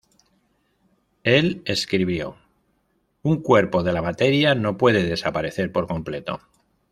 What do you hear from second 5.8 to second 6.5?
completo.